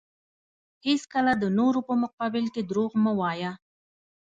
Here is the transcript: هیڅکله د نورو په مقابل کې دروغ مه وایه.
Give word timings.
هیڅکله 0.85 1.33
د 1.37 1.43
نورو 1.59 1.79
په 1.87 1.93
مقابل 2.03 2.45
کې 2.53 2.61
دروغ 2.69 2.91
مه 3.03 3.11
وایه. 3.19 3.51